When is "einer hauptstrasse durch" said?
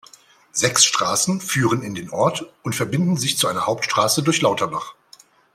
3.47-4.41